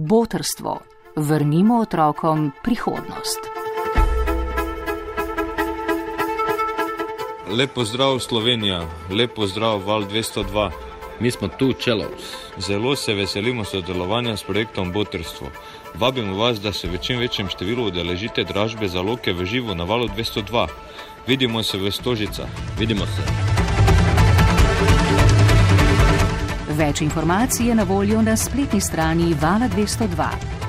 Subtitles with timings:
[0.00, 0.78] Botrstvo.
[1.16, 3.38] Vrnimo otrokom prihodnost.
[7.50, 10.70] Lepo zdrav Slovenija, lepo zdrav Val 202.
[11.20, 12.34] Mi smo tu, Čelovs.
[12.58, 15.46] Zelo se veselimo sodelovanja s projektom Botrstvo.
[15.94, 19.84] Vabimo vas, da se v čim večjem številu udeležite dražbe za loke v živo na
[19.84, 20.66] Valu 202.
[21.26, 22.50] Vidimo se v Stožicah.
[22.78, 23.53] Vidimo se.
[26.84, 30.63] Več informacij je na voljo na spletni strani Vala 202.